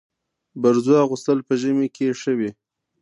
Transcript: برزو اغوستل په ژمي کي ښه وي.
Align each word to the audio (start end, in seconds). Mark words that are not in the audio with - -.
برزو 0.61 0.93
اغوستل 1.05 1.37
په 1.47 1.53
ژمي 1.61 1.87
کي 1.95 2.05
ښه 2.19 2.31
وي. 2.37 2.49